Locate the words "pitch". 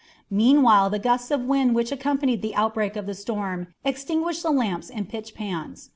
5.07-5.35